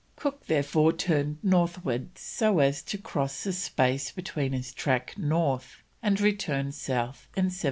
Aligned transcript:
Cook 0.15 0.47
therefore 0.47 0.93
turned 0.93 1.37
northwards 1.43 2.19
so 2.21 2.57
as 2.57 2.81
to 2.81 2.97
cross 2.97 3.43
the 3.43 3.53
space 3.53 4.09
between 4.11 4.51
his 4.51 4.73
track 4.73 5.15
north 5.15 5.83
and 6.01 6.19
return 6.19 6.71
south 6.71 7.27
in 7.37 7.53
1769. 7.53 7.59